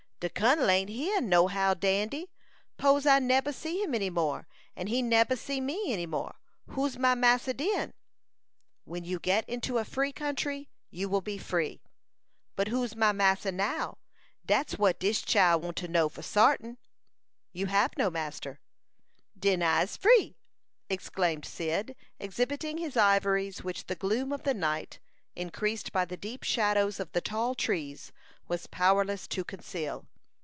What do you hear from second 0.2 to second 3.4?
"De Kun'l ain't here, no how, Dandy; 'pose I